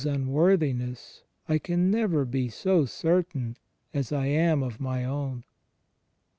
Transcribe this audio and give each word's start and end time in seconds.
imworthiness 0.03 1.21
I 1.47 1.59
can 1.59 1.91
never 1.91 2.25
be 2.25 2.49
so 2.49 2.85
certain 2.85 3.57
as 3.93 4.11
I 4.11 4.25
am 4.25 4.63
of 4.63 4.79
my 4.79 5.05
own. 5.05 5.43